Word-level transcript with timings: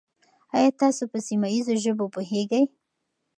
آیا 0.55 0.71
تاسو 0.81 1.03
په 1.11 1.17
سیمه 1.27 1.47
ییزو 1.53 1.75
ژبو 1.83 2.05
پوهېږئ؟ 2.13 2.63